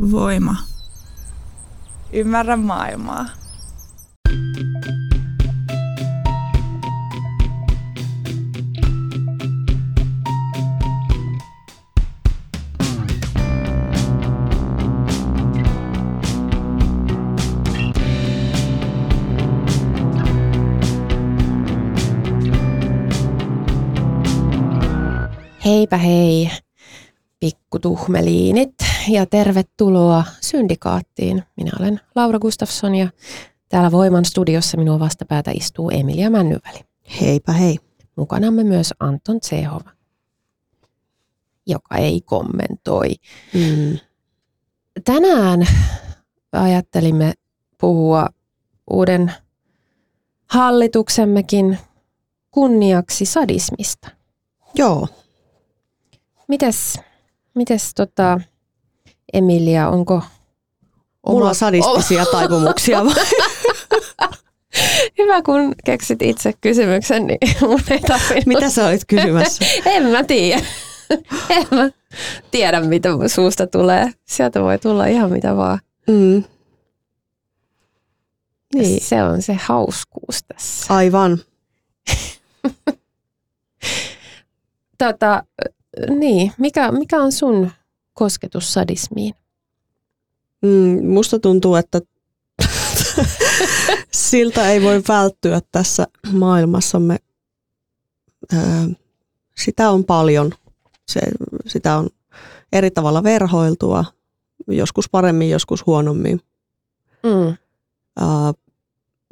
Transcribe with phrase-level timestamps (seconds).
[0.00, 0.56] Voima.
[2.12, 3.26] Ymmärrä maailmaa.
[25.64, 26.50] Heipä hei,
[27.40, 31.42] pikkutuhmeliinit ja tervetuloa Syndikaattiin.
[31.56, 33.08] Minä olen Laura Gustafsson ja
[33.68, 36.80] täällä Voiman studiossa minua vastapäätä istuu Emilia Männyväli.
[37.20, 37.78] Heipä hei.
[38.16, 39.90] Mukanamme myös Anton Tsehova,
[41.66, 43.14] joka ei kommentoi.
[43.54, 43.98] Mm.
[45.04, 45.66] Tänään
[46.52, 47.32] ajattelimme
[47.80, 48.26] puhua
[48.90, 49.32] uuden
[50.46, 51.78] hallituksemmekin
[52.50, 54.10] kunniaksi sadismista.
[54.74, 55.08] Joo,
[56.50, 57.00] Mites,
[57.54, 58.40] mites tota,
[59.32, 60.22] Emilia, onko
[61.26, 63.04] mulla Oma- on sadistisia taipumuksia.
[63.04, 63.14] vai?
[65.18, 68.46] hyvä kun keksit itse kysymyksen, niin mun ei tarvinnut.
[68.46, 69.64] Mitä sä olit kysymässä?
[69.84, 70.62] En mä tiedä.
[71.50, 71.90] En mä
[72.50, 74.12] tiedä, mitä suusta tulee.
[74.24, 75.78] Sieltä voi tulla ihan mitä vaan.
[76.08, 76.44] Mm.
[78.74, 80.94] Niin, Se on se hauskuus tässä.
[80.94, 81.38] aivan.
[84.98, 85.42] Tota,
[86.18, 87.70] niin, mikä, mikä on sun
[88.20, 89.34] kosketus sadismiin?
[90.62, 92.00] Mm, musta tuntuu, että
[94.12, 97.16] siltä ei voi välttyä tässä maailmassamme.
[98.52, 98.60] Öö,
[99.56, 100.52] sitä on paljon.
[101.08, 101.20] Se,
[101.66, 102.08] sitä on
[102.72, 104.04] eri tavalla verhoiltua,
[104.68, 106.40] joskus paremmin, joskus huonommin.
[107.22, 107.56] Mm.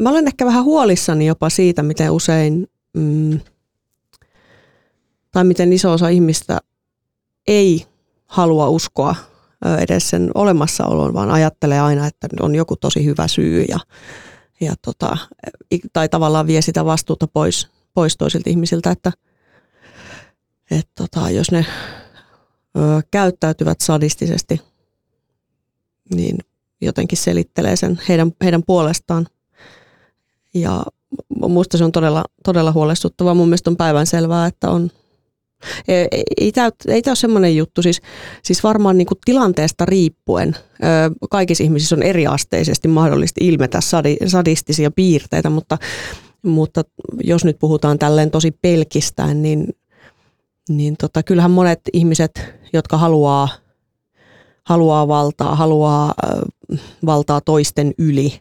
[0.02, 3.40] Mä olen ehkä vähän huolissani jopa siitä, miten usein, mm,
[5.32, 6.60] tai miten iso osa ihmistä
[7.46, 7.86] ei
[8.28, 9.14] halua uskoa
[9.78, 13.78] edes sen olemassaoloon, vaan ajattelee aina, että on joku tosi hyvä syy ja,
[14.60, 15.16] ja tota,
[15.92, 19.12] tai tavallaan vie sitä vastuuta pois, pois toisilta ihmisiltä, että
[20.70, 21.66] et tota, jos ne
[22.76, 24.62] ö, käyttäytyvät sadistisesti,
[26.14, 26.38] niin
[26.80, 29.26] jotenkin selittelee sen heidän, heidän puolestaan.
[30.54, 30.82] Ja
[31.48, 33.34] minusta se on todella, todella huolestuttavaa.
[33.34, 34.90] Mun mielestä on päivänselvää, että on,
[35.88, 36.70] ei, ei tämä
[37.06, 38.00] ole semmoinen juttu, siis,
[38.42, 40.80] siis varmaan niinku tilanteesta riippuen ö,
[41.30, 45.78] kaikissa ihmisissä on eriasteisesti mahdollista ilmetä sadi, sadistisia piirteitä, mutta,
[46.42, 46.82] mutta
[47.24, 49.68] jos nyt puhutaan tälleen tosi pelkistäen, niin,
[50.68, 53.48] niin tota, kyllähän monet ihmiset, jotka haluaa,
[54.64, 56.46] haluaa valtaa, haluaa ö,
[57.06, 58.40] valtaa toisten yli,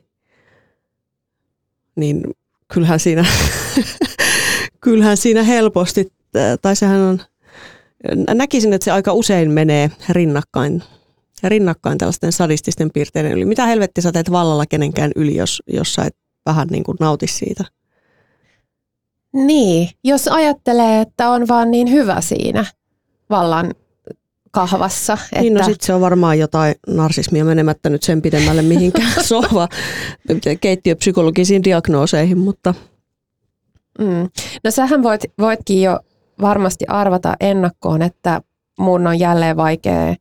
[1.96, 2.24] niin
[2.74, 3.26] kyllähän siinä,
[4.84, 6.17] kyllähän siinä helposti,
[6.62, 7.22] tai sehän on,
[8.34, 10.84] näkisin, että se aika usein menee rinnakkain,
[11.44, 13.46] rinnakkain tällaisten sadististen piirteiden yli.
[13.46, 16.16] Mitä helvetti sä teet vallalla kenenkään yli, jos, jos sä et
[16.46, 17.64] vähän niin kuin nauti siitä?
[19.34, 22.66] Niin, jos ajattelee, että on vaan niin hyvä siinä
[23.30, 23.74] vallan
[24.52, 25.14] kahvassa.
[25.14, 29.68] Että, Niin no sit se on varmaan jotain narsismia menemättä nyt sen pidemmälle mihinkään sohva
[30.62, 32.74] keittiöpsykologisiin diagnooseihin, mutta
[34.00, 34.30] mm.
[34.64, 36.00] No sähän voit, voitkin jo
[36.42, 38.42] varmasti arvata ennakkoon, että
[38.80, 40.16] mun on jälleen vaikea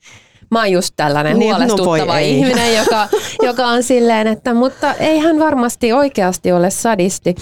[0.50, 2.38] Mä oon just tällainen Niin, no huolestuttava ei.
[2.38, 3.09] ihminen, joka,
[3.49, 7.34] joka on silleen, että mutta ei hän varmasti oikeasti ole sadisti.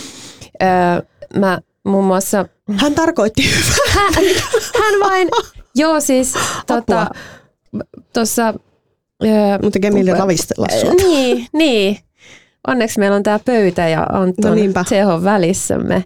[0.63, 0.69] Öö,
[1.41, 2.47] mä muun muassa
[2.77, 4.05] hän tarkoitti hyvää.
[4.15, 4.25] hän,
[4.83, 5.29] hän vain,
[5.75, 6.35] joo siis
[6.67, 7.07] tota,
[8.13, 8.55] tuossa...
[9.25, 9.31] öö,
[9.63, 10.93] Mutta Kemille ravistella sua.
[10.93, 11.99] Niin, niin.
[12.67, 14.85] Onneksi meillä on tämä pöytä ja No Anton niinpä.
[14.85, 16.05] Tseho välissämme.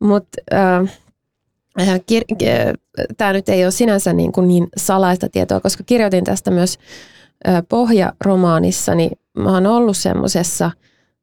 [0.00, 0.88] Mutta kir-
[3.16, 6.78] tämä nyt ei ole sinänsä niin, kuin niin salaista tietoa, koska kirjoitin tästä myös
[7.48, 10.70] äh, pohjaromaanissa, niin mä oon ollut semmoisessa,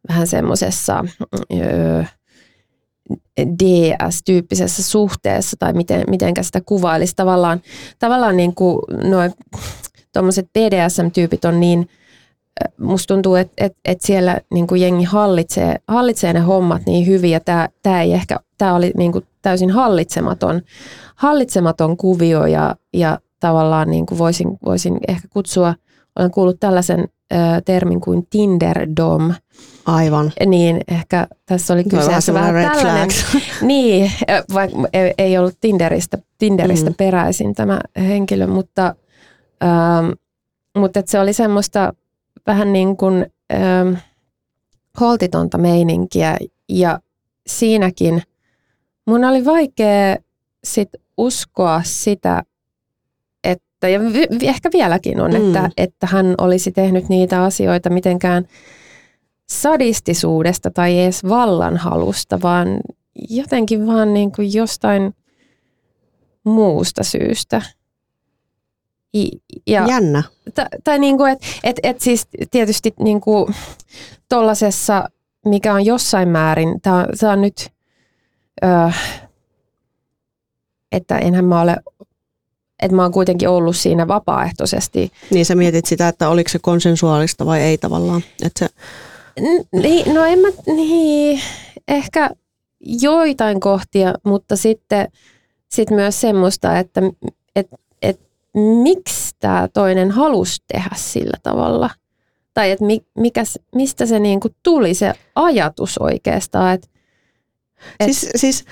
[0.09, 1.05] vähän semmoisessa
[1.53, 2.13] äh,
[3.63, 7.15] DS-tyyppisessä suhteessa, tai miten, mitenkä sitä kuvailisi.
[7.15, 7.61] Tavallaan,
[7.99, 9.33] tavallaan niin kuin noin
[10.13, 12.00] tuommoiset BDSM-tyypit on niin, äh,
[12.79, 17.31] musta tuntuu, että et, et siellä niin kuin jengi hallitsee, hallitsee ne hommat niin hyvin,
[17.31, 17.39] ja
[17.83, 20.61] tämä ei ehkä, tämä oli niin kuin täysin hallitsematon,
[21.15, 25.73] hallitsematon kuvio, ja, ja tavallaan niin kuin voisin, voisin ehkä kutsua,
[26.19, 26.99] olen kuullut tällaisen
[27.33, 29.33] ö, termin kuin Tinderdom,
[29.85, 30.31] Aivan.
[30.45, 33.37] niin ehkä tässä oli vähän kyseessä vähän red tällainen, flags.
[33.61, 34.11] niin,
[34.53, 36.95] vaikka ei- ei ollut Tinderistä, Tinderistä Mm.
[36.97, 38.95] peräisin tämä henkilö, mutta,
[39.63, 40.09] ähm,
[40.77, 41.93] mutta se oli semmoista
[42.47, 43.93] vähän niin kuin ähm,
[44.99, 46.37] holtitonta meininkiä
[46.69, 46.99] ja
[47.47, 48.23] siinäkin
[49.07, 50.15] mun oli vaikea
[50.63, 52.43] sit uskoa sitä,
[53.43, 55.47] että että, ja vi- ehkä vieläkin on, Mm.
[55.47, 58.45] että, että hän olisi tehnyt niitä asioita mitenkään
[59.49, 62.67] sadistisuudesta tai edes vallanhalusta, vaan
[63.29, 65.15] jotenkin vaan niin kuin jostain
[66.43, 67.61] muusta syystä.
[69.67, 70.23] Ja, Jännä.
[70.55, 73.55] tai, tai niin kuin, että et, et siis tietysti niin kuin
[74.29, 75.09] tollasessa,
[75.45, 77.69] mikä on jossain määrin, tämä on, tää on nyt,
[78.63, 78.89] öö,
[80.91, 81.77] että enhän mä ole,
[82.81, 85.11] että mä oon kuitenkin ollut siinä vapaaehtoisesti.
[85.29, 88.21] Niin sä mietit sitä, että oliko se konsensuaalista vai ei tavallaan.
[88.45, 88.69] Että se,
[89.71, 91.41] Niin, no en mä, niin,
[91.87, 92.29] ehkä
[92.79, 95.07] joitain kohtia, mutta sitten
[95.71, 97.01] sit myös semmoista, että
[97.55, 97.81] et, et,
[98.83, 101.89] miksi tämä toinen halusi tehdä sillä tavalla.
[102.53, 103.43] Tai että mi, mikä,
[103.75, 106.73] mistä se niinku tuli se ajatus oikeastaan.
[106.73, 106.89] Et,
[107.99, 108.65] Et- siis, siis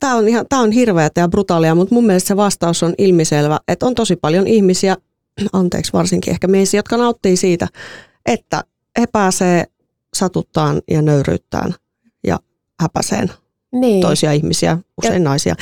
[0.00, 3.60] tämä on, ihan, tää on hirveätä ja brutaalia, mutta mun mielestä se vastaus on ilmiselvä,
[3.68, 4.96] että on tosi paljon ihmisiä,
[5.52, 7.68] anteeksi varsinkin ehkä meissä, jotka nauttii siitä,
[8.26, 8.62] että
[9.00, 9.64] he pääsee
[10.16, 11.74] satuttaan ja nöyryyttään
[12.26, 12.38] ja
[12.80, 13.30] häpäseen
[13.72, 14.00] niin.
[14.00, 15.54] toisia ihmisiä, usein naisia.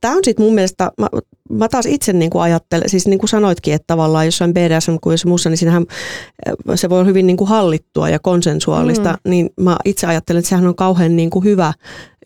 [0.00, 1.08] Tämä on sitten mun mielestä, mä,
[1.50, 5.50] mä taas itse niinku ajattelen, siis niin kuin sanoitkin, että tavallaan jossain BDSM kuin muussa,
[5.50, 5.86] niin siinähän
[6.74, 9.30] se voi olla hyvin niinku hallittua ja konsensuaalista, Mm.
[9.30, 11.72] niin mä itse ajattelen, että sehän on kauhean niinku hyvä,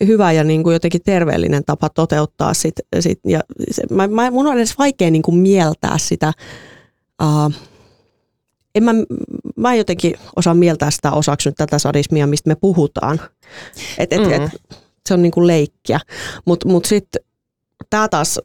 [0.06, 4.56] hyvä ja niinku jotenkin terveellinen tapa toteuttaa sit, sit ja se, mä, mä, mun on
[4.58, 6.32] edes vaikea niinku mieltää sitä,
[7.22, 7.52] uh,
[8.74, 8.92] en mä,
[9.56, 13.20] mä en jotenkin osaa mieltää sitä osaksi nyt tätä sadismia, mistä me puhutaan.
[13.98, 14.32] Et, et, Mm.
[14.32, 14.50] et,
[15.08, 16.00] se on niinku leikkiä.
[16.44, 17.22] Mutta mut sitten
[17.90, 18.40] tämä taas,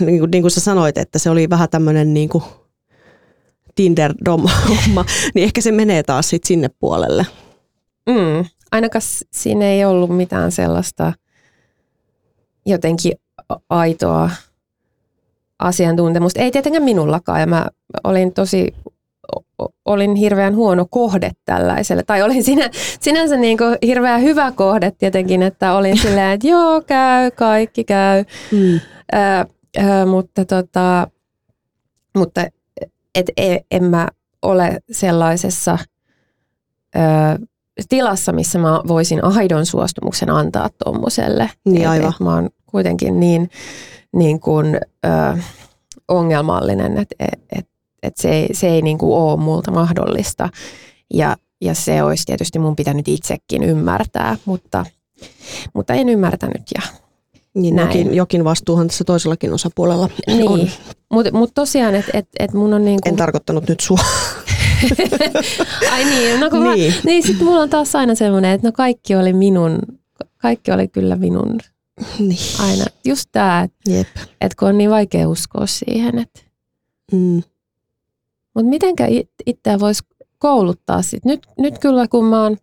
[0.00, 2.42] niin kuin, niin kuin sä sanoit, että se oli vähän tämmöinen niinku
[3.74, 4.50] Tinder-homma,
[5.34, 7.26] niin ehkä se menee taas sit sinne puolelle.
[8.08, 8.44] Mm.
[8.72, 9.02] Ainakaan
[9.32, 11.12] siinä ei ollut mitään sellaista
[12.66, 13.12] jotenkin
[13.70, 14.30] aitoa
[15.58, 16.40] asiantuntemusta.
[16.40, 17.66] Ei tietenkään minullakaan ja mä
[18.04, 18.74] olin tosi
[19.84, 22.02] olin hirveän huono kohde tällaiselle.
[22.02, 22.70] Tai olin sinä,
[23.00, 28.24] sinänsä niin kuin hirveän hyvä kohde tietenkin, että olin silleen, että joo, käy, kaikki käy.
[28.52, 28.80] Mm.
[29.12, 29.46] Ää,
[29.78, 31.08] ää, mutta tota,
[32.16, 32.46] mutta
[33.14, 34.08] et, e, en mä
[34.42, 35.78] ole sellaisessa
[36.94, 37.38] ää,
[37.88, 41.50] tilassa, missä mä voisin aidon suostumuksen antaa tuommoiselle.
[41.64, 42.12] Niin, aivan.
[42.20, 43.50] mä oon kuitenkin niin,
[44.12, 45.38] niin kuin, ää,
[46.08, 47.68] ongelmallinen, että et, et,
[48.02, 50.48] et se ei, se ei niin kuin ole multa mahdollista.
[51.14, 54.86] Ja, ja se olisi tietysti mun pitänyt itsekin ymmärtää, mutta,
[55.74, 56.82] mutta en ymmärtänyt ja
[57.54, 57.88] Niin Näin.
[57.88, 60.36] jokin, jokin vastuuhan tässä toisellakin osapuolella on.
[60.36, 60.70] Niin,
[61.12, 63.08] mutta mut tosiaan, että et, et mun on niinku...
[63.08, 63.98] En tarkoittanut nyt sua.
[65.92, 66.74] Ai niin, no kun niin.
[66.74, 66.94] Niin.
[66.94, 69.78] Mä, niin sit mulla on taas aina semmoinen, että no kaikki oli minun,
[70.38, 71.58] kaikki oli kyllä minun
[72.18, 72.38] niin.
[72.60, 72.84] aina.
[73.04, 76.40] Just tää, että et kun on niin vaikea uskoa siihen, että
[77.12, 77.42] Mm.
[78.58, 80.02] Mutta mitenkä it, itseä voisi
[80.38, 81.24] kouluttaa sit.
[81.24, 82.56] Nyt, nyt kyllä kun mä oon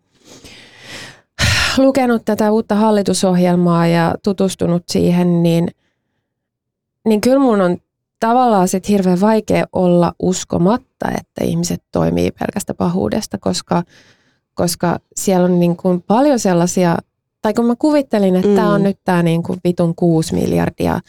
[1.78, 5.68] lukenut tätä uutta hallitusohjelmaa ja tutustunut siihen, niin,
[7.08, 7.76] niin kyllä mun on
[8.20, 13.82] tavallaan sit hirveän vaikea olla uskomatta, että ihmiset toimii pelkästä pahuudesta, koska,
[14.54, 16.96] koska siellä on niin kuin paljon sellaisia,
[17.42, 18.56] tai kun mä kuvittelin, että mm.
[18.56, 21.00] tämä on nyt tämä niin kuin vitun kuusi miljardia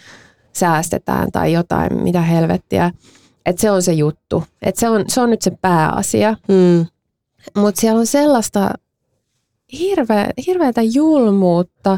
[0.54, 2.92] säästetään tai jotain, mitä helvettiä,
[3.48, 6.86] että se on se juttu, että se on, se on nyt se pääasia, Mm.
[7.62, 8.70] mutta siellä on sellaista
[9.80, 11.98] hirveä, hirveätä julmuutta,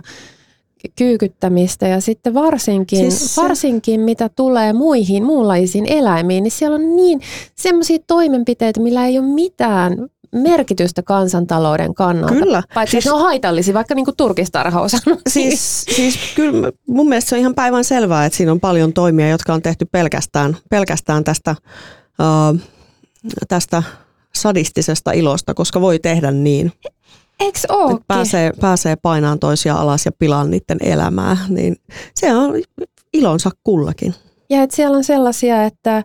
[0.95, 6.95] kyykyttämistä ja sitten varsinkin, Siis se- varsinkin mitä tulee muihin muunlaisiin eläimiin, niin siellä on
[6.95, 7.21] niin
[7.55, 12.33] semmoisia toimenpiteitä, millä ei ole mitään merkitystä kansantalouden kannalta.
[12.33, 12.63] Kyllä.
[12.73, 15.17] Paitsi Siis- siis, ne on haitallisia, vaikka niin kuin turkistarhaus on.
[15.29, 19.29] Siis, siis kyllä mun mielestä se on ihan päivän selvää, että siinä on paljon toimia,
[19.29, 21.55] jotka on tehty pelkästään, pelkästään tästä,
[22.19, 22.59] uh,
[23.47, 23.83] tästä
[24.35, 26.71] sadistisesta ilosta, koska voi tehdä niin.
[27.39, 27.99] Eikö ookin?
[28.07, 31.75] pääsee, pääsee painaan toisia alas ja pilaan niiden elämää, niin
[32.15, 32.53] se on
[33.13, 34.15] ilonsa kullakin.
[34.49, 36.03] Ja että siellä on sellaisia, että,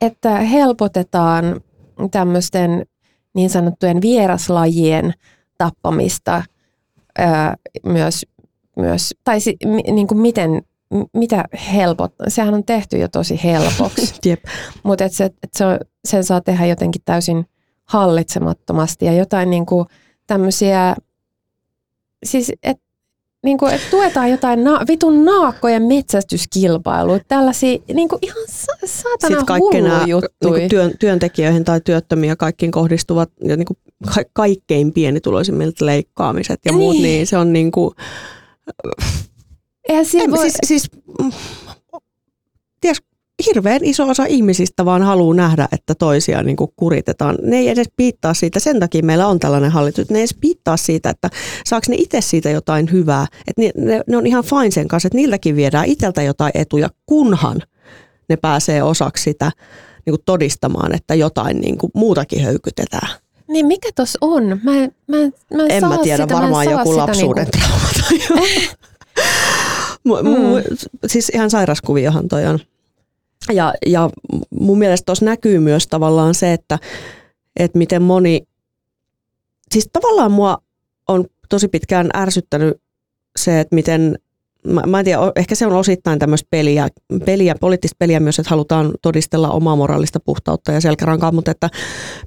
[0.00, 1.60] että helpotetaan
[2.10, 2.86] tämmöisten
[3.36, 5.12] niin sanottujen vieraslajien
[5.58, 6.42] tappamista
[7.18, 8.26] ää, myös,
[8.76, 10.62] myös, tai si, mi, niin kuin miten,
[10.94, 14.44] m- mitä helpot, sehän on tehty jo tosi helpoksi, Jep.
[14.82, 17.46] mutta et se, et se on, sen saa tehdä jotenkin täysin
[17.84, 19.86] hallitsemattomasti ja jotain niin kuin
[20.26, 20.96] tämmöisiä,
[22.24, 22.80] siis et,
[23.46, 29.28] niin kuin, että tuetaan jotain na, vitun naakkojen metsästyskilpailuja, tällaisia niin kuin ihan sa- saatana
[29.28, 33.76] Sitten kaikki nämä niin työn, työntekijöihin tai työttömiä kaikkiin kohdistuvat ja niin kuin
[34.14, 37.02] ka- kaikkein pienituloisimmilta leikkaamiset ja muut, Niin.
[37.02, 37.94] niin se on niin kuin,
[39.88, 40.90] Eihän siinä en, voi, siis, siis
[41.22, 41.32] mm,
[42.80, 43.02] ties,
[43.46, 47.38] hirveän iso osa ihmisistä vaan haluaa nähdä, että toisia niin kuin kuritetaan.
[47.42, 50.36] Ne ei edes piittaa siitä, sen takia meillä on tällainen hallitus, että ne ei edes
[50.40, 51.30] piittaa siitä, että
[51.66, 53.26] saako ne itse siitä jotain hyvää.
[53.46, 56.90] Että ne, ne, ne on ihan fine sen kanssa, että niiltäkin viedään itseltä jotain etuja,
[57.06, 57.62] kunhan
[58.28, 59.52] ne pääsee osaksi sitä
[60.06, 63.08] niin kuin todistamaan, että jotain niin kuin muutakin höykytetään.
[63.48, 64.44] Niin mikä tos on?
[64.62, 65.16] Mä, mä,
[65.54, 67.88] mä en, En saa mä tiedä, sitä, varmaan mä joku sitä lapsuuden Niinku, trauma.
[68.36, 68.48] tai
[70.08, 70.76] Mu- mu-
[71.06, 72.58] Siis ihan sairaskuviohan toi on.
[73.52, 74.10] Ja, ja
[74.60, 76.78] mun mielestä tuossa näkyy myös tavallaan se, että,
[77.56, 78.42] että miten moni,
[79.72, 80.58] siis tavallaan mua
[81.08, 82.80] on tosi pitkään ärsyttänyt
[83.36, 84.18] se, että miten,
[84.66, 86.88] mä, mä en tiedä, ehkä se on osittain tämmöistä peliä,
[87.24, 91.70] peliä, poliittista peliä myös, että halutaan todistella omaa moraalista puhtautta ja selkärankaa, mutta että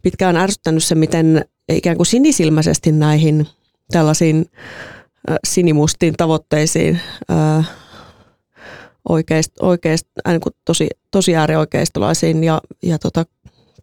[0.02, 3.48] pitkään ärsyttänyt se, miten ikään kuin sinisilmäisesti näihin
[3.92, 4.46] tällaisiin
[5.48, 7.00] sinimustiin tavoitteisiin
[9.10, 13.26] oikeist, oikeist, äh, niin kuin tosi, tosi äärioikeistolaisiin ja, ja tota,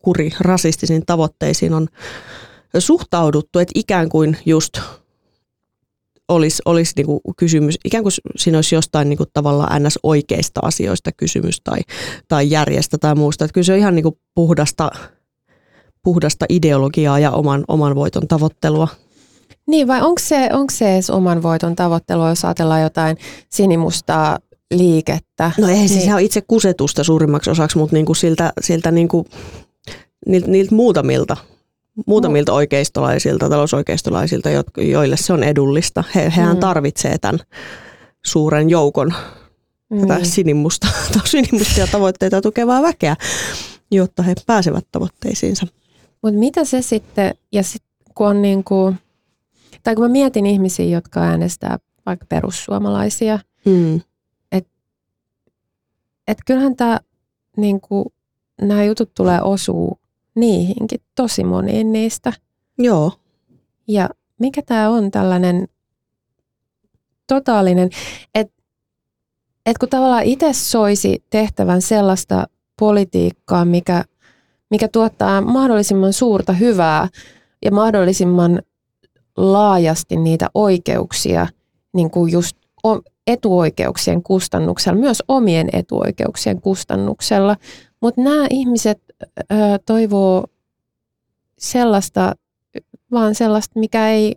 [0.03, 1.89] kuri rasistisiin tavoitteisiin on
[2.79, 4.79] suhtauduttu, että ikään kuin just
[6.29, 9.99] olisi, olisi niin kuin kysymys, ikään kuin siinä olisi jostain niin kuin tavallaan ns.
[10.03, 11.81] oikeista asioista kysymys tai,
[12.29, 13.45] tai järjestä tai muusta.
[13.45, 14.91] Että kyllä se on ihan niin kuin puhdasta,
[16.03, 18.89] puhdasta ideologiaa ja oman, oman voiton tavoittelua.
[19.67, 23.17] niin vai onko se, onko se edes oman voiton tavoittelua, jos ajatellaan jotain
[23.49, 24.39] sinimustaa
[24.75, 25.51] liikettä?
[25.59, 26.03] No ei siis Niin.
[26.03, 29.27] se on itse kusetusta suurimmaksi osaksi, mutta niinku siltä, siltä niinku,
[30.27, 31.37] niiltä, niiltä muutamilta,
[32.07, 36.05] muutamilta oikeistolaisilta, talousoikeistolaisilta, joille se on edullista.
[36.15, 36.61] He, hehän Mm.
[36.61, 37.41] tarvitsee tämän
[38.27, 39.15] suuren joukon
[40.01, 40.27] tätä Niin.
[40.27, 40.87] sinimusta,
[41.25, 43.17] sinimustia tavoitteita tukevaa väkeä,
[43.91, 45.67] jotta he pääsevät tavoitteisiinsa.
[46.23, 47.83] Mutta mitä se sitten, ja sit,
[48.15, 48.95] kun on niinku,
[49.83, 54.01] tai kun mä mietin ihmisiä, jotka äänestää vaikka perussuomalaisia, Mm.
[56.29, 57.01] Että kyllähän tämä,
[57.57, 58.13] niinku,
[58.61, 59.99] nämä jutut tulee osuu
[60.35, 62.33] niihinkin, tosi moniin niistä.
[62.79, 63.13] Joo,
[63.89, 65.69] Ja mikä tämä on tällainen
[67.27, 67.91] totaalinen,
[68.35, 68.63] että
[69.67, 72.47] et kun tavallaan itse soisi tehtävän sellaista
[72.79, 74.05] politiikkaa, mikä,
[74.71, 77.09] mikä tuottaa mahdollisimman suurta hyvää
[77.65, 78.63] ja mahdollisimman
[79.37, 81.47] laajasti niitä oikeuksia,
[81.93, 82.57] niin kuin just
[83.27, 87.57] etuoikeuksien kustannuksella, myös omien etuoikeuksien kustannuksella.
[88.01, 89.03] Mutta nämä ihmiset
[89.53, 89.55] ö,
[89.87, 90.45] toivoo
[91.59, 92.35] sellaista,
[93.11, 94.35] vaan sellaista, mikä ei,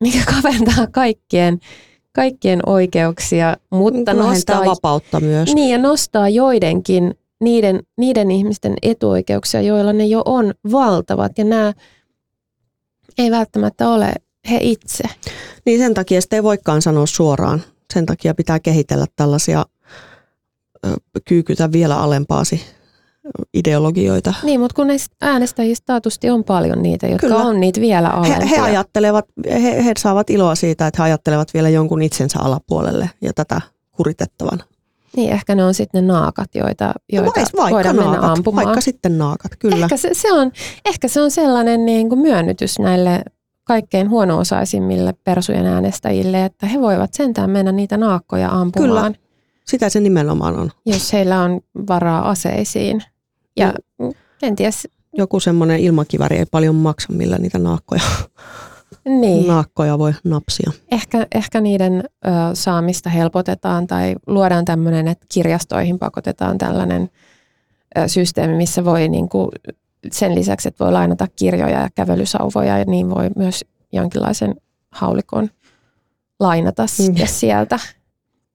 [0.00, 1.58] mikä kaventaa kaikkien,
[2.12, 5.54] kaikkien oikeuksia, mutta vähentää nostaa, vapautta myös.
[5.54, 11.72] niin, ja nostaa joidenkin niiden, niiden ihmisten etuoikeuksia, joilla ne jo on valtavat, ja nämä
[13.18, 14.12] ei välttämättä ole
[14.50, 15.04] he itse.
[15.66, 17.62] Niin sen takia sitä ei voikaan sanoa suoraan.
[17.94, 19.66] Sen takia pitää kehitellä tällaisia
[21.24, 22.60] kyykytä vielä alempaasi
[23.54, 24.34] ideologioita.
[24.42, 24.88] Niin, mutta kun
[25.20, 27.42] äänestäjistä taatusti on paljon niitä, jotka Kyllä.
[27.42, 28.46] on niitä vielä alempia.
[28.46, 33.10] He, he, ajattelevat, he, he saavat iloa siitä, että he ajattelevat vielä jonkun itsensä alapuolelle
[33.20, 33.60] ja tätä
[33.92, 34.62] kuritettavan.
[35.16, 38.66] Niin, ehkä ne on sitten ne naakat, joita, joita Vai- vaikka voidaan mennä naakat, ampumaan.
[38.66, 39.76] vaikka sitten naakat, kyllä.
[39.76, 40.52] Ehkä se, se on,
[40.86, 43.22] ehkä se on sellainen niin kuin myönnytys näille
[43.64, 49.14] kaikkein huono-osaisimmille persujen äänestäjille, että he voivat sentään mennä niitä naakkoja ampumaan,
[49.64, 50.70] Sitä se nimenomaan on.
[50.86, 53.02] jos heillä on varaa aseisiin.
[53.56, 53.74] Ja
[54.38, 58.02] kenties, Joku semmoinen ilmakiväri ei paljon maksa, millä niitä naakkoja,
[59.04, 60.70] niin, naakkoja voi napsia.
[60.92, 67.10] ehkä, ehkä niiden ö, saamista helpotetaan tai luodaan tämmöinen, että kirjastoihin pakotetaan tällainen
[67.98, 69.48] ö, systeemi, missä voi niin kuin,
[70.12, 74.54] sen lisäksi, että voi lainata kirjoja ja kävelysauvoja, ja niin voi myös jonkinlaisen
[74.90, 75.50] haulikon
[76.40, 77.14] lainata Mm.
[77.20, 77.26] mm.
[77.26, 77.78] sieltä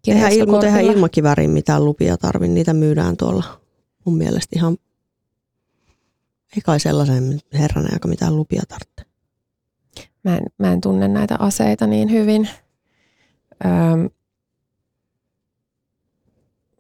[0.08, 0.94] Eihän, il, mutta eihän kirjastokortilla.
[0.94, 3.44] ilmakiväriin mitään lupia tarvi, niitä myydään tuolla
[4.06, 4.78] mun mielestä ihan,
[6.56, 9.06] ei kai sellaisen herranen, joka mitään lupia tarvitsee.
[10.24, 12.50] Mä en, mä en tunne näitä aseita niin hyvin.
[13.66, 14.10] Öm,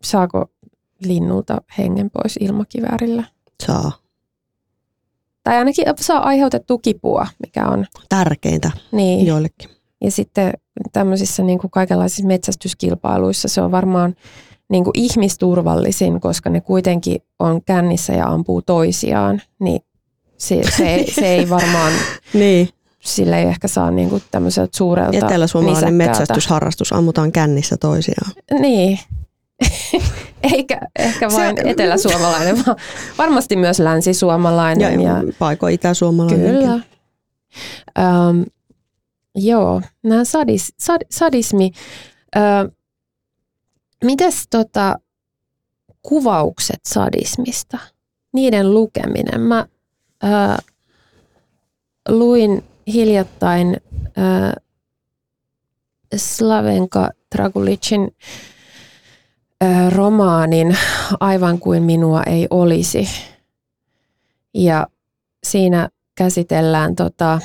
[0.03, 0.51] saako
[1.03, 3.23] linnulta hengen pois ilmakiväärillä?
[3.67, 3.91] Saa.
[5.47, 7.85] Tai ainakin saa aiheutettua kipua, mikä on.
[8.09, 9.25] Tärkeintä Niin.
[9.27, 9.69] joillekin.
[10.01, 10.53] Ja sitten
[10.93, 14.15] tämmöisissä niin kuin kaikenlaisissa metsästyskilpailuissa se on varmaan
[14.69, 19.41] niin kuin ihmisturvallisin, koska ne kuitenkin on kännissä ja ampuu toisiaan.
[19.59, 19.81] Niin
[20.37, 21.93] se, se, ei, se ei varmaan,
[22.33, 26.19] Niin, sille ei ehkä saa niin kuin tämmöiseltä suurelta eteläsuomalainen nisäkkäältä.
[26.21, 28.31] metsästysharrastus ammutaan kännissä toisiaan.
[28.61, 28.99] Niin.
[30.53, 32.77] Eikä ehkä Se- vain eteläsuomalainen, vaan
[33.17, 35.01] varmasti myös länsisuomalainen.
[35.01, 36.53] Ja, Ja, paiko itäsuomalainenkin.
[36.53, 36.79] kyllä.
[38.29, 38.45] Um,
[39.35, 41.71] joo, nämä sadis, sad, sadismi.
[42.35, 42.73] Uh,
[44.03, 44.95] mites tota,
[46.01, 47.77] kuvaukset sadismista,
[48.33, 49.41] niiden lukeminen.
[49.41, 49.65] Mä
[50.23, 50.59] ää,
[52.09, 53.77] luin hiljattain
[54.17, 54.53] ää,
[56.15, 58.15] Slavenka Dragulicin
[59.89, 60.77] romaanin
[61.19, 63.07] Aivan kuin minua ei olisi.
[64.53, 64.87] Ja
[65.43, 67.39] siinä käsitellään tota,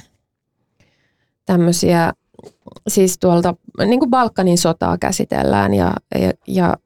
[1.47, 2.13] tämmöisiä,
[2.89, 3.55] siis tuolta
[3.87, 6.77] niin kuin Balkanin sotaa käsitellään ja, ja, ja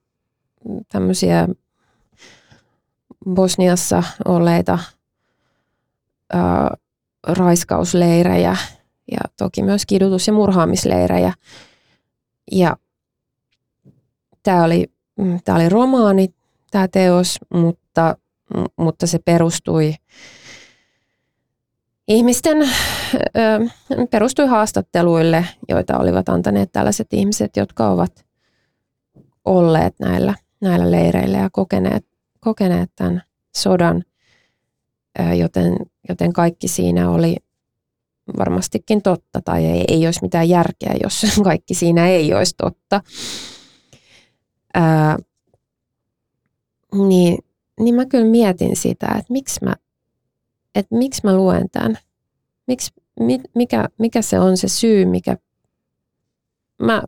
[0.89, 1.49] tämmöisiä
[3.35, 4.79] Bosniassa olleita
[6.33, 6.77] ää,
[7.27, 8.57] raiskausleirejä
[9.13, 11.33] ja toki myös kidutus- ja murhaamisleirejä.
[12.53, 12.77] Ja
[14.43, 14.96] tämä oli,
[15.45, 16.29] tämä oli romaani,
[16.71, 18.17] tämä teos, mutta,
[18.77, 19.95] mutta se perustui
[22.09, 22.57] ihmisten,
[23.15, 23.69] ö,
[24.11, 28.27] perustui haastatteluille, joita olivat antaneet tällaiset ihmiset, jotka ovat
[29.45, 32.07] olleet näillä, näillä leireillä ja kokeneet,
[32.41, 33.23] kokeneet tämän
[33.57, 34.05] sodan,
[35.39, 35.77] joten,
[36.09, 37.37] joten kaikki siinä oli
[38.39, 43.01] varmastikin totta tai ei, ei olisi mitään järkeä, jos kaikki siinä ei olisi totta.
[44.77, 45.17] Ää,
[46.95, 47.39] niin,
[47.81, 49.77] niin mä kyllä mietin sitä, että miksi mä,
[50.75, 51.99] että miksi mä luen tämän.
[52.67, 52.93] Miksi,
[53.55, 55.37] mikä, mikä se on se syy, mikä
[56.83, 57.03] mä,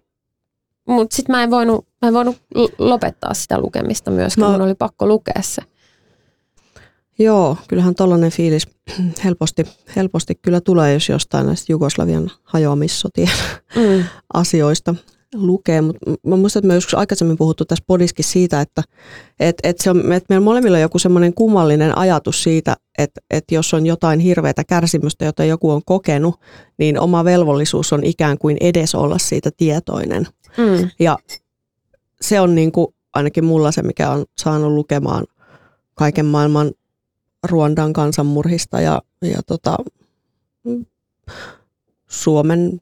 [0.86, 2.36] mutta sitten mä en voinut, mä en voinut
[2.78, 4.52] lopettaa sitä lukemista myöskään, mä...
[4.52, 5.62] mun oli pakko lukea se.
[7.18, 8.68] Joo, kyllähän tällainen fiilis
[9.24, 9.64] helposti,
[9.96, 13.30] helposti kyllä tulee, jos jostain näistä Jugoslavian hajoamissotien
[13.76, 14.04] mm.
[14.34, 14.94] asioista
[15.34, 15.80] lukee.
[15.80, 18.82] Mutta mä muistan, että me joskus aikaisemmin puhuttu tässä podiskin siitä, että
[19.40, 23.44] et, et se on, et meillä molemmilla on joku semmoinen kummallinen ajatus siitä, että et
[23.50, 26.40] jos on jotain hirveätä kärsimystä, jota joku on kokenut,
[26.78, 30.26] niin oma velvollisuus on ikään kuin edes olla siitä tietoinen.
[30.58, 30.90] Mm.
[30.98, 31.18] Ja
[32.20, 35.26] se on niin kuin ainakin mulla se, mikä on saanut lukemaan
[35.94, 36.72] kaiken maailman
[37.48, 39.76] Ruandan kansanmurhista ja, ja tota,
[42.08, 42.80] Suomen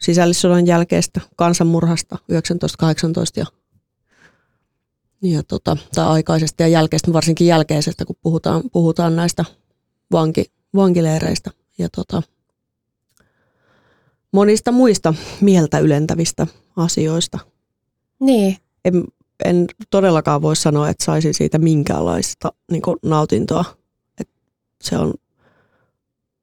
[0.00, 3.46] sisällissodan jälkeistä kansanmurhasta 1918 ja,
[5.22, 9.44] ja tota, tai aikaisesta ja jälkeistä, varsinkin jälkeisestä, kun puhutaan, puhutaan näistä
[10.12, 12.22] vanki, vankileireistä ja tota,
[14.32, 17.38] monista muista mieltä ylentävistä asioista.
[18.20, 18.56] Niin.
[18.84, 19.04] En,
[19.44, 23.64] en todellakaan voi sanoa, että saisin siitä minkäänlaista niin nautintoa
[24.82, 25.14] se on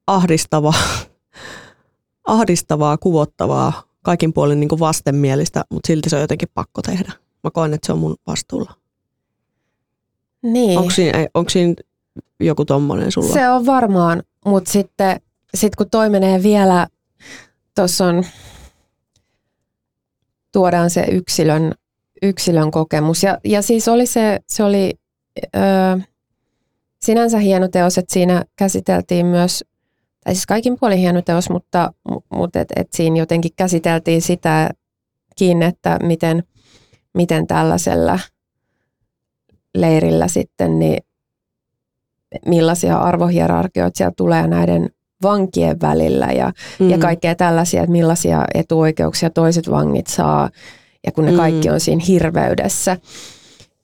[0.06, 0.74] ahdistavaa,
[2.26, 7.12] ahdistavaa, kuvottavaa, kaikin puolin niin kuin vastenmielistä, mutta silti se on jotenkin pakko tehdä.
[7.44, 8.74] Mä koen, että se on mun vastuulla.
[10.42, 10.78] Niin.
[10.78, 11.74] Onko siinä, onko siinä
[12.40, 13.32] joku tommonen sulla?
[13.32, 15.20] Se on varmaan, mutta sitten
[15.54, 16.86] sit kun toi menee vielä,
[17.74, 18.24] tuossa on,
[20.52, 21.72] tuodaan se yksilön,
[22.22, 23.22] yksilön kokemus.
[23.22, 24.94] Ja, ja siis oli se, se oli,
[25.56, 25.98] öö,
[27.02, 29.64] sinänsä hieno teos, että siinä käsiteltiin myös,
[30.26, 31.92] tai siis kaikin puolin hieno teos, mutta,
[32.32, 36.42] mutta et, et siinä jotenkin käsiteltiin sitäkin, että miten,
[37.14, 38.18] miten tällaisella
[39.74, 40.98] leirillä sitten, niin
[42.46, 44.90] millaisia arvohierarkioita siellä tulee näiden
[45.22, 46.90] vankien välillä ja, mm.
[46.90, 50.50] ja kaikkea tällaisia, että millaisia etuoikeuksia toiset vangit saa
[51.06, 51.36] ja kun ne mm.
[51.36, 52.96] kaikki on siinä hirveydessä.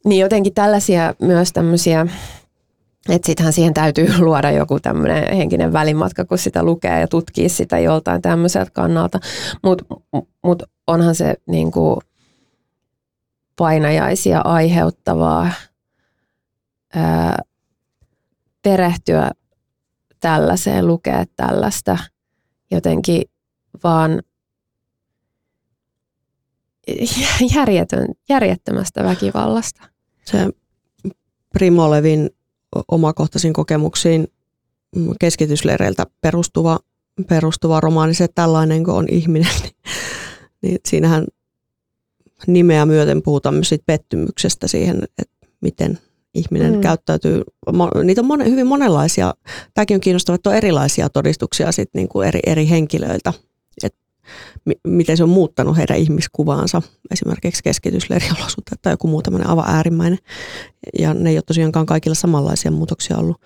[0.04, 2.06] Niin jotenkin tällaisia myös tämmöisiä
[3.08, 7.78] että sittenhän siihen täytyy luoda joku tämmöinen henkinen välimatka, kun sitä lukee ja tutkii sitä
[7.78, 9.20] joltain tämmöiseltä kannalta.
[9.62, 9.84] Mutta
[10.44, 12.00] mut onhan se niinku
[13.56, 15.50] painajaisia aiheuttavaa
[16.94, 17.38] ää,
[18.62, 19.30] perehtyä
[20.20, 21.98] tällaiseen, lukea tällaista
[22.70, 23.22] jotenkin
[23.84, 24.22] vaan
[27.54, 29.88] järjetön, järjettömästä väkivallasta.
[30.24, 30.38] Se
[31.52, 32.30] Primo Levin
[32.88, 34.28] omakohtaisiin kokemuksiin
[35.20, 36.78] keskitysleireiltä perustuva,
[37.28, 39.74] perustuva romaani, se tällainen kuin on ihminen, niin,
[40.62, 41.26] niin siinähän
[42.46, 45.98] nimeä myöten puhutaan myös siitä pettymyksestä siihen, että miten
[46.34, 46.80] ihminen mm.
[46.80, 47.42] käyttäytyy.
[48.04, 49.34] Niitä on monen, hyvin monenlaisia.
[49.74, 53.32] Tämäkin on kiinnostavaa, että on erilaisia todistuksia sit niin kuin eri, eri henkilöiltä
[54.86, 60.18] miten se on muuttanut heidän ihmiskuvaansa, esimerkiksi keskitysleiriolosuhteet tai joku muu tämmöinen aivan äärimmäinen.
[60.98, 63.40] Ja ne ei ole tosiaankaan kaikilla samanlaisia muutoksia ollut.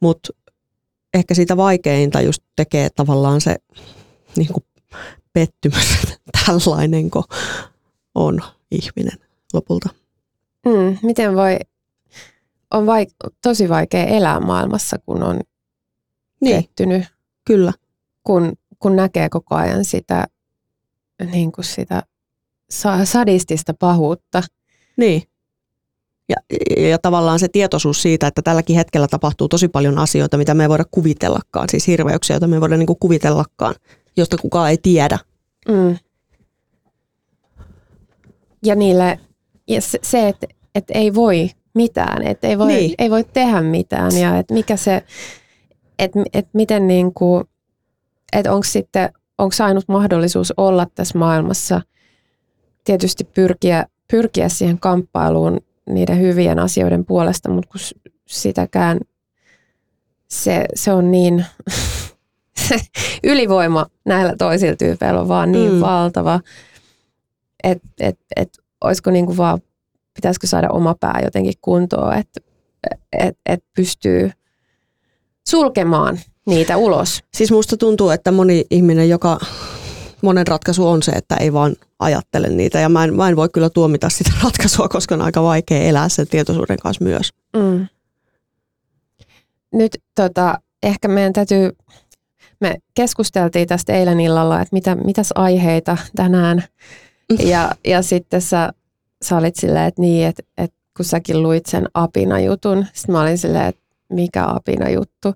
[0.00, 0.32] Mutta
[1.14, 3.56] ehkä siitä vaikeinta just tekee tavallaan se
[4.36, 4.64] niin kuin
[5.32, 7.10] pettymys, että tällainen
[8.14, 9.18] on ihminen
[9.52, 9.88] lopulta.
[10.66, 11.58] Mm, miten voi,
[12.70, 15.40] on vaik- tosi vaikea elää maailmassa, kun on
[16.40, 16.56] niin.
[16.56, 17.04] pettynyt.
[17.44, 17.72] Kyllä.
[18.24, 20.26] Kun kun näkee koko ajan sitä,
[21.32, 22.02] niin kuin sitä
[23.04, 24.42] sadistista pahuutta.
[24.96, 25.22] Niin.
[26.28, 26.36] Ja
[26.76, 30.68] ja tavallaan se tietoisuus siitä, että tälläkin hetkellä tapahtuu tosi paljon asioita, mitä me ei
[30.68, 33.74] voida kuvitellakaan, siis hirveyksiä, joita me ei voida niin kuin kuvitellakaan,
[34.16, 35.18] josta kukaan ei tiedä.
[35.68, 35.98] Mm.
[38.64, 39.20] Ja niille,
[39.68, 42.94] ja se, että, että ei voi mitään, että ei voi, niin.
[42.98, 45.04] ei voi tehdä mitään ja että mikä se,
[45.98, 47.44] että, että miten niin kuin,
[48.32, 51.80] että onko sitten, onko ainut mahdollisuus olla tässä maailmassa,
[52.84, 55.60] tietysti pyrkiä, pyrkiä siihen kamppailuun
[55.90, 57.80] niiden hyvien asioiden puolesta, mutta kun
[58.26, 59.00] sitäkään
[60.28, 61.44] se, se on niin,
[62.56, 62.78] se
[63.30, 65.80] ylivoima näillä toisilla tyypeillä on vaan niin mm.
[65.80, 66.40] valtava,
[67.64, 69.60] että et, et, olisiko niin kuin vaan,
[70.14, 72.40] pitäisikö saada oma pää jotenkin kuntoon, että
[73.18, 74.30] et, et pystyy
[75.48, 77.22] sulkemaan niitä ulos.
[77.34, 79.38] Siis musta tuntuu, että moni ihminen, joka
[80.22, 82.80] monen ratkaisu on se, että ei vaan ajattele niitä.
[82.80, 86.08] Ja mä en, mä en voi kyllä tuomita sitä ratkaisua, koska on aika vaikea elää
[86.08, 87.30] sen tietoisuuden kanssa myös.
[87.56, 87.86] Mm.
[89.72, 91.70] Nyt tota, ehkä meidän täytyy,
[92.60, 96.64] me keskusteltiin tästä eilen illalla, että mitä, mitäs aiheita tänään.
[97.38, 98.72] Ja, ja sitten sä,
[99.22, 103.38] sä olit silleen, että niin, että, että kun säkin luit sen apina-jutun, sitten mä olin
[103.38, 103.80] silleen, että
[104.12, 105.34] mikä apina-juttu.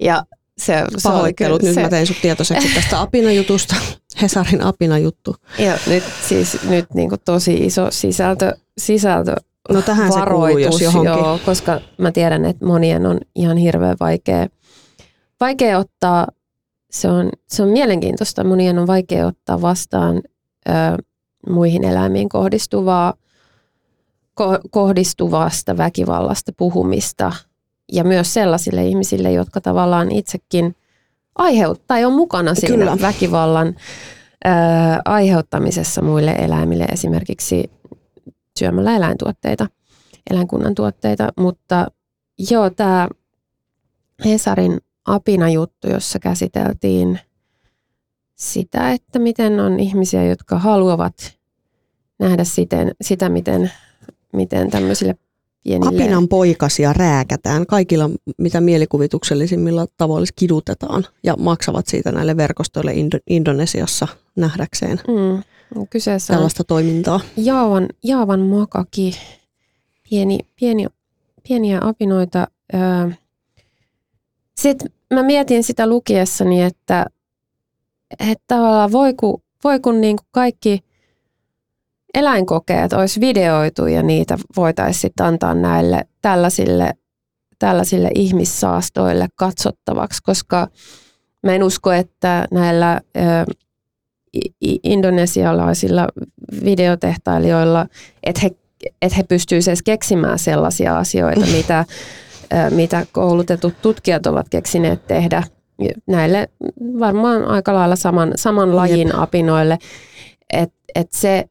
[0.00, 0.24] Ja
[0.58, 1.82] se, se Pahoittelut, nyt se...
[1.82, 3.76] mä tein sut tietoiseksi tästä apina-jutusta.
[4.22, 5.36] Hesarin apina-juttu.
[5.58, 9.34] Ja nyt siis nyt niin kuin tosi iso sisältö, sisältö
[9.72, 11.24] No tähän varoitus, se jos johonkin.
[11.24, 14.46] Joo, koska mä tiedän, että monien on ihan hirveän vaikea,
[15.40, 16.26] vaikea ottaa,
[16.90, 20.22] se on, se on mielenkiintoista, monien on vaikea ottaa vastaan
[20.68, 20.72] ö,
[21.48, 23.14] muihin eläimiin kohdistuvaa,
[24.34, 27.32] ko, kohdistuvasta väkivallasta puhumista–
[27.92, 30.76] ja myös sellaisille ihmisille, jotka tavallaan itsekin
[31.34, 32.96] aiheuttaa tai on mukana siinä Kyllä.
[33.00, 33.76] väkivallan
[34.44, 37.70] ää, aiheuttamisessa muille eläimille, esimerkiksi
[38.58, 39.66] syömällä eläintuotteita,
[40.30, 41.86] eläinkunnan tuotteita, mutta
[42.50, 43.08] joo, tämä
[44.24, 47.20] Hesarin apina-juttu, jossa käsiteltiin
[48.34, 51.38] sitä, että miten on ihmisiä, jotka haluavat
[52.18, 53.72] nähdä siten, sitä, miten,
[54.32, 55.16] miten tämmöisille
[55.76, 64.08] Apinan poikasia rääkätään kaikilla, mitä mielikuvituksellisimmilla tavoilla kidutetaan ja maksavat siitä näille verkostoille Indo- Indonesiassa
[64.36, 65.42] nähdäkseen mm.
[65.90, 67.20] Kyseessä tällaista toimintaa.
[67.36, 69.16] Jaavan, jaavan makaki,
[70.10, 70.86] pieni, pieni,
[71.48, 72.48] pieniä apinoita.
[74.56, 77.06] Sitten mä mietin sitä lukiessani, että,
[78.20, 80.80] että tavallaan voi kun, voi kun niin kuin kaikki–
[82.18, 86.94] eläinkokeet olisi videoitu ja niitä voitaisiin sitten antaa näille tällaisille,
[87.58, 90.68] tällaisille ihmissaastoille katsottavaksi, koska
[91.42, 93.20] mä en usko, että näillä ö,
[94.82, 96.08] indonesialaisilla
[96.64, 97.86] videotehtailijoilla,
[98.22, 98.50] että he,
[99.02, 101.84] että he pystyisivät edes keksimään sellaisia asioita, mitä,
[102.52, 105.42] ö, mitä koulutetut tutkijat ovat keksineet tehdä.
[106.06, 106.48] Näille
[106.98, 109.78] varmaan aika lailla saman, saman lajin apinoille.
[110.52, 111.44] Että et se,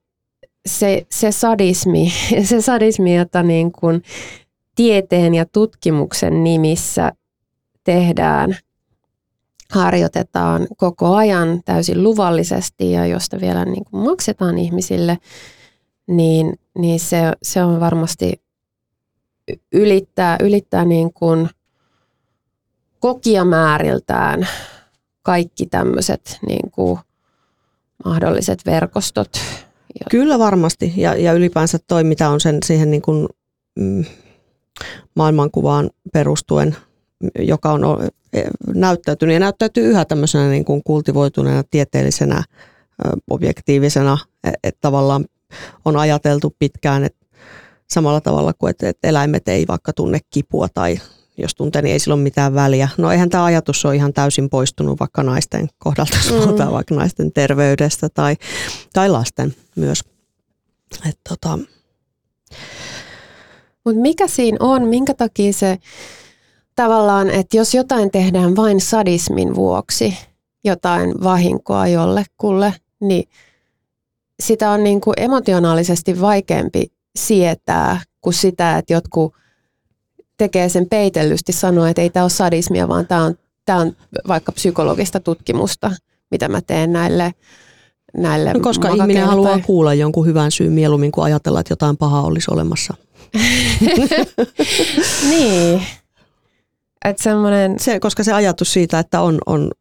[0.67, 2.13] se, se sadismi,
[2.49, 4.03] se sadismi, jota niin kuin
[4.75, 7.11] tieteen ja tutkimuksen nimissä
[7.83, 8.57] tehdään,
[9.71, 15.17] harjoitetaan koko ajan täysin luvallisesti ja josta vielä niin kuin maksetaan ihmisille,
[16.07, 18.41] niin, niin se, se on varmasti
[19.71, 21.49] ylittää, ylittää niin kuin
[22.99, 24.47] kokijamääriltään
[25.21, 26.99] kaikki tämmöiset niin kuin
[28.05, 29.31] mahdolliset verkostot,
[30.11, 30.93] Kyllä varmasti.
[30.97, 33.27] Ja, ja ylipäänsä toi, mitä on sen siihen niin kuin,
[33.79, 34.05] mm,
[35.15, 36.75] maailmankuvaan perustuen,
[37.39, 37.81] joka on
[38.33, 38.41] e,
[38.75, 42.43] näyttäytynyt ja näyttäytyy yhä tämmöisenä niin kuin kultivoituneena tieteellisenä
[43.29, 45.25] objektiivisena, e, että tavallaan
[45.85, 47.25] on ajateltu pitkään, että
[47.89, 50.99] samalla tavalla kuin että, eläimet ei vaikka tunne kipua tai
[51.37, 52.89] jos tuntee, niin ei sillä ole mitään väliä.
[52.97, 56.39] No eihän tämä ajatus ole ihan täysin poistunut vaikka naisten kohdalta, jos mm.
[56.39, 58.35] puhutaan vaikka naisten terveydestä tai,
[58.93, 60.03] tai lasten myös.
[61.09, 61.59] Et tota.
[63.85, 65.77] Mut mikä siinä on, minkä takia se
[66.75, 70.17] tavallaan, että jos jotain tehdään vain sadismin vuoksi,
[70.63, 73.29] jotain vahinkoa jollekulle, niin
[74.39, 79.33] sitä on niin kuin emotionaalisesti vaikeampi sietää kuin sitä, että jotkut–
[80.37, 83.95] tekee sen peitellysti, sanoo, että ei tämä ole sadismia, vaan tämä on, tämä on
[84.27, 85.91] vaikka psykologista tutkimusta,
[86.31, 87.33] mitä mä teen näille
[88.17, 89.25] näille no, Koska ihminen tai...
[89.25, 92.93] haluaa kuulla jonkun hyvän syyn mieluummin kuin ajatella, että jotain pahaa olisi olemassa.
[95.29, 95.83] niin.
[97.05, 97.79] Et semmoinen...
[97.79, 99.71] se, koska se ajatus siitä, että on, on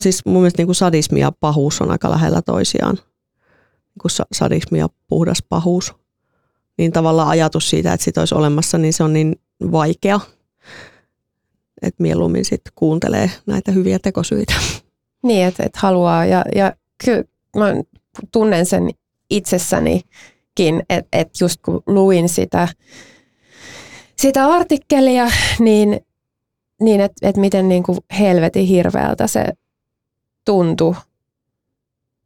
[0.00, 2.94] siis mun mielestä niin kuin sadismi ja pahuus on aika lähellä toisiaan.
[2.94, 5.94] Niin kuin sadismi ja puhdas pahuus
[6.78, 9.36] niin tavallaan ajatus siitä, että sit olisi olemassa, niin se on niin
[9.72, 10.20] vaikea,
[11.82, 14.54] että mieluummin sitten kuuntelee näitä hyviä tekosyitä.
[15.22, 16.72] Niin, että et haluaa ja, ja
[17.04, 17.24] kyllä
[17.56, 17.66] mä
[18.32, 18.90] tunnen sen
[19.30, 22.68] itsessänikin, että et just kun luin sitä,
[24.16, 25.26] sitä artikkelia,
[25.58, 26.00] niin,
[26.80, 29.44] niin että et miten niin kuin helvetin hirveältä se
[30.44, 30.94] tuntui,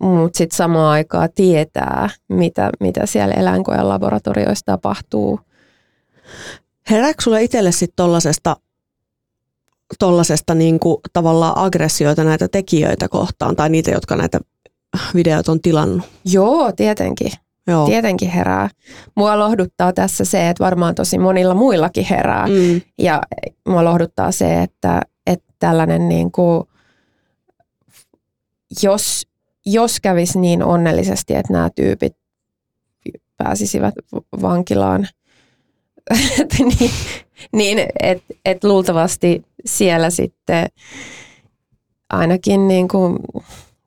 [0.01, 5.41] mutta sitten samaan aikaan tietää, mitä, mitä siellä eläinkojen laboratorioissa tapahtuu.
[6.91, 8.57] Herääkö sulle itselle sitten tollasesta,
[9.99, 14.41] tollasesta niinku tavallaan aggressioita näitä tekijöitä kohtaan tai niitä, jotka näitä
[15.15, 16.03] videoita on tilannut?
[16.25, 17.33] Joo, tietenkin.
[17.67, 17.87] Joo.
[17.87, 18.71] Tietenkin herää.
[19.15, 22.47] Mua lohduttaa tässä se, että varmaan tosi monilla muillakin herää.
[22.47, 22.81] Mm.
[22.99, 23.23] Ja
[23.69, 26.65] mua lohduttaa se, että, että tällainen niin kuin,
[28.83, 29.27] jos,
[29.67, 32.17] jos kävisi niin onnellisesti, että nämä tyypit
[33.37, 33.95] pääsisivät
[34.43, 35.09] vankilaan,
[36.59, 36.91] niin,
[37.53, 40.67] niin että et luultavasti siellä sitten
[42.11, 43.19] ainakin niin kuin,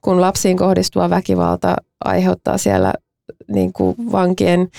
[0.01, 1.75] kun lapsiin kohdistuva väkivalta
[2.05, 2.93] aiheuttaa siellä
[3.47, 4.69] niin kuin vankien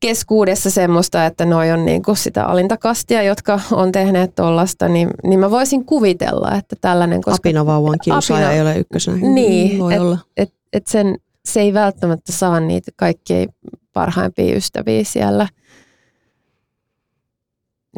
[0.00, 5.40] keskuudessa semmoista, että noi on niin kuin sitä alintakastia, jotka on tehneet tuollaista, niin, niin
[5.40, 7.22] mä voisin kuvitella, että tällainen...
[7.22, 9.16] Koska Apinavauvan kiusaaja Apina- ei ole ykkösenä.
[9.16, 10.18] Niin, Voi et- olla.
[10.36, 13.48] et, et sen, se ei välttämättä saa niitä kaikkein
[13.92, 15.48] parhaimpia ystäviä siellä.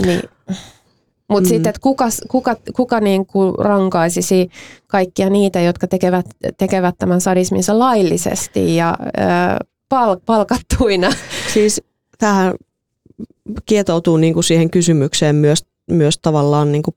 [0.07, 0.23] Niin.
[1.29, 1.49] Mutta Mm.
[1.49, 4.49] sitten, että kuka, kuka, kuka niinku rankaisisi
[4.87, 6.27] kaikkia niitä, jotka tekevät,
[6.59, 11.11] tekevät tämän sadisminsa laillisesti ja ö, pal, palkattuina.
[11.53, 11.83] Siis
[12.19, 12.55] tähän
[13.67, 16.95] kietoutuu niin kuin siihen kysymykseen myös, myös tavallaan niin kuin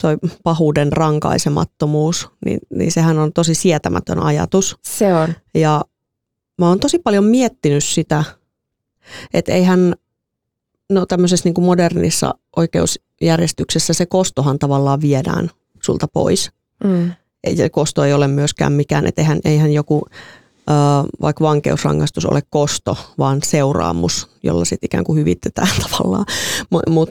[0.00, 4.76] toi pahuuden rankaisemattomuus, niin, niin sehän on tosi sietämätön ajatus.
[4.82, 5.34] Se on.
[5.54, 5.82] Ja
[6.58, 8.24] mä oon tosi paljon miettinyt sitä,
[9.34, 9.94] että eihän
[10.90, 15.50] no tämmöisessä niin kuin modernissa oikeusjärjestyksessä se kostohan tavallaan viedään
[15.82, 16.50] sulta pois.
[16.84, 17.12] Mm.
[17.44, 20.02] Ei se kosto ei ole myöskään mikään, että eihän, eihän joku
[21.22, 26.26] vaikka vankeusrangaistus ole kosto, vaan seuraamus, jolla sitten ikään kuin hyvitetään tavallaan.
[26.70, 27.10] Mutta mut,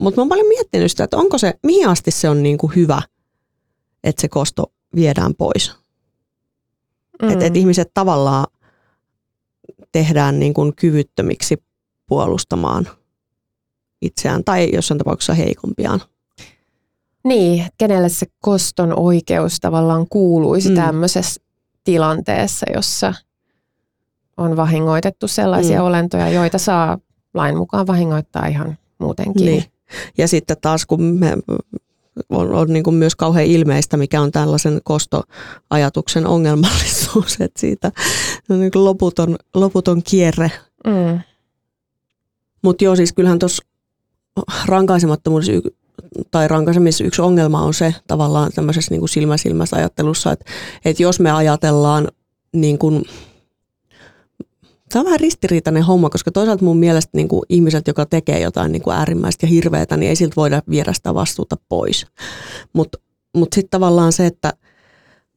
[0.00, 2.72] mut mä oon paljon miettinyt sitä, että onko se, mihin asti se on niin kuin
[2.76, 3.02] hyvä,
[4.04, 5.72] että se kosto viedään pois.
[7.22, 7.28] Mm.
[7.28, 8.46] Että et ihmiset tavallaan
[9.92, 11.62] tehdään niin kuin kyvyttömiksi
[12.06, 12.88] puolustamaan
[14.02, 16.00] itseään tai jossain tapauksessa heikompiaan.
[17.24, 20.74] Niin, kenelle se koston oikeus tavallaan kuuluisi Mm.
[20.74, 20.82] mm.
[20.82, 21.42] tämmöisessä
[21.84, 23.14] tilanteessa, jossa
[24.36, 25.86] on vahingoitettu sellaisia mm.
[25.86, 26.98] olentoja, joita saa
[27.34, 29.46] lain mukaan vahingoittaa ihan muutenkin.
[29.46, 29.64] Niin.
[30.18, 31.38] Ja sitten taas kun me
[32.28, 37.92] on, on niin kuin myös kauhean ilmeistä, mikä on tällaisen kostoajatuksen ongelmallisuus, että siitä
[38.50, 40.50] on niin kuin loputon, loputon kierre.
[40.86, 41.20] Mm.
[42.62, 43.64] Mutta joo, siis kyllähän tuossa
[44.66, 45.60] rankaisemattomuudessa y-
[46.30, 50.44] tai rankaisemisessa yksi ongelma on se tavallaan tämmöisessä niin kuin silmä silmässä ajattelussa, että,
[50.84, 52.08] että jos me ajatellaan
[52.52, 53.04] niin kuin,
[54.92, 58.72] Tämä on vähän ristiriitainen homma, koska toisaalta mun mielestä niin kuin ihmiset, joka tekee jotain
[58.72, 62.06] niin kuin äärimmäistä ja hirveätä, niin ei siltä voida viedä sitä vastuuta pois.
[62.72, 64.52] Mutta mut, mut sitten tavallaan se, että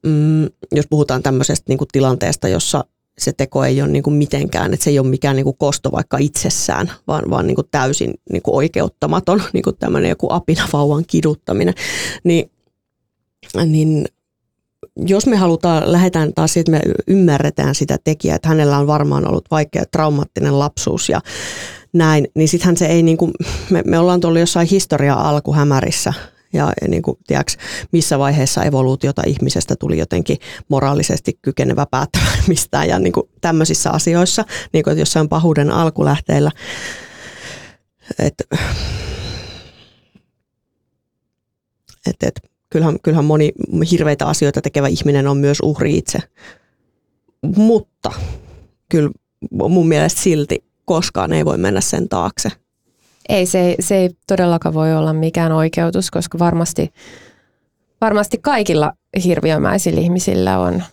[0.05, 2.85] mm, jos puhutaan tämmöisestä niin kuin tilanteesta, jossa
[3.17, 5.91] se teko ei ole niin kuin mitenkään, että se ei ole mikään niin kuin kosto
[5.91, 11.03] vaikka itsessään, vaan, vaan niin kuin täysin niin kuin oikeuttamaton, niin kuin tämmöinen joku apinavauvan
[11.07, 11.73] kiduttaminen,
[12.23, 12.51] niin,
[13.65, 14.05] niin
[14.95, 19.27] jos me halutaan, lähdetään taas siitä, että me ymmärretään sitä tekijää, että hänellä on varmaan
[19.27, 21.21] ollut vaikea traumaattinen lapsuus ja
[21.93, 23.31] näin, niin sittenhän se ei niin kuin,
[23.69, 26.13] me, me ollaan tullut jossain historiaa alkuhämärissä
[26.53, 27.53] ja niin kuin, tiedätkö,
[27.91, 34.45] missä vaiheessa evoluutiota ihmisestä tuli jotenkin moraalisesti kykenevä päättämään mistään ja niin kuin tämmöisissä asioissa,
[34.73, 36.51] niin kuin, että jossain pahuuden alkulähteillä.
[38.19, 38.33] Et,
[42.07, 43.51] et, et, kyllähän, kyllähän moni
[43.91, 46.19] hirveitä asioita tekevä ihminen on myös uhri itse.
[47.57, 48.11] Mutta
[48.89, 49.09] kyllä
[49.51, 52.49] mun mielestä silti koskaan ei voi mennä sen taakse.
[53.29, 56.93] Ei, se, se ei todellakaan voi olla mikään oikeutus, koska varmasti,
[58.01, 60.83] varmasti kaikilla hirviömäisillä ihmisillä on,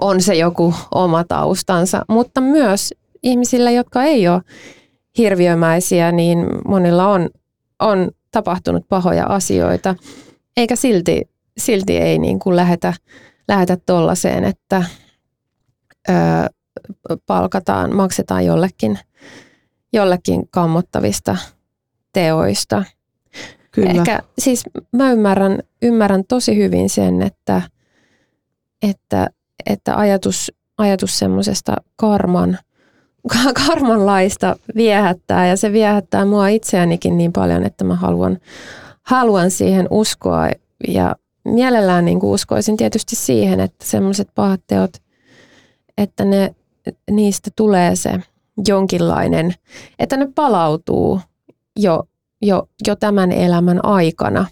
[0.00, 4.42] on se joku oma taustansa, mutta myös ihmisillä, jotka ei ole
[5.18, 7.30] hirviömäisiä, niin monilla on,
[7.78, 9.94] on tapahtunut pahoja asioita,
[10.60, 12.94] eikä silti, silti ei niin kuin lähetä,
[13.48, 14.84] lähetä tollaiseen, että
[16.08, 16.12] ö,
[17.26, 18.98] palkataan, maksetaan jollekin,
[19.92, 21.36] jollekin kammottavista
[22.12, 22.84] teoista.
[23.70, 23.90] Kyllä.
[23.90, 27.62] Ehkä siis mä ymmärrän, ymmärrän tosi hyvin sen, että,
[28.82, 29.30] että,
[29.66, 32.58] että ajatus, ajatus semmoisesta karman,
[33.66, 38.38] karmanlaista viehättää ja se viehättää mua itseänikin niin paljon, että mä haluan,
[39.02, 40.48] haluan siihen uskoa
[40.88, 44.90] ja mielellään niin kuin uskoisin tietysti siihen, että semmoiset pahat teot,
[45.98, 46.54] että ne,
[47.10, 48.20] niistä tulee se
[48.66, 49.54] jonkinlainen,
[49.98, 51.20] että ne palautuu
[51.76, 52.08] jo,
[52.42, 54.46] jo, jo tämän elämän aikana,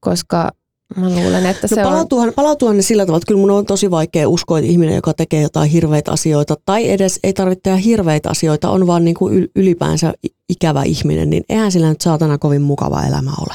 [0.00, 0.50] koska
[0.96, 2.34] Mä luulen, että no se palautuuhan, on...
[2.34, 5.42] palautuuhan ne sillä tavalla, että kyllä mun on tosi vaikea uskoa, että ihminen, joka tekee
[5.42, 10.14] jotain hirveitä asioita, tai edes ei tarvitse tehdä hirveitä asioita, on vaan niin kuin ylipäänsä
[10.48, 13.54] ikävä ihminen, niin eihän sillä nyt saatana kovin mukava elämä ole.